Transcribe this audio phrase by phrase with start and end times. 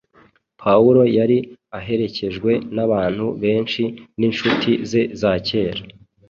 [0.61, 1.37] Pawulo yari
[1.77, 3.81] aherekejwe n’abantu benshi
[4.17, 5.81] b’incuti ze za kera.